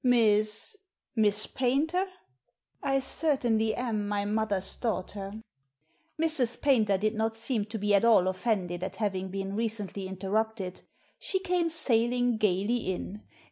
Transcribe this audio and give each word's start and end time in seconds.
"^Miss— 0.03 0.77
Miss 1.15 1.45
Paynter?"• 1.45 2.05
I 2.81 2.97
certainly 2.97 3.75
am 3.75 4.07
my 4.07 4.25
mother*s 4.25 4.75
daughter. 4.77 5.33
Mrs. 6.19 6.59
Paynter 6.59 6.97
did 6.97 7.13
not 7.13 7.35
seem 7.35 7.65
to 7.65 7.77
be 7.77 7.93
at 7.93 8.03
all 8.03 8.23
ofTended 8.23 8.81
at 8.81 8.95
having 8.95 9.29
been 9.29 9.55
recently 9.55 10.07
interrupted 10.07 10.81
She 11.19 11.39
came 11.39 11.69
sailing 11.69 12.37
gaily 12.37 12.91
in. 12.91 13.21